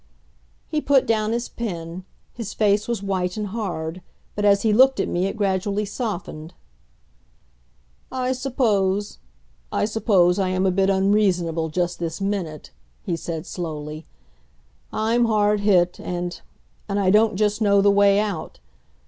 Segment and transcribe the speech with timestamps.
[0.67, 2.05] He put down his pen.
[2.33, 4.01] His face was white and hard,
[4.33, 6.55] but as he looked at me it gradually softened.
[8.11, 9.19] "I suppose
[9.71, 12.71] I suppose, I am a bit unreasonable just this minute,"
[13.03, 14.07] he said slowly.
[14.91, 16.41] "I'm hard hit and
[16.89, 18.59] and I don't just know the way out.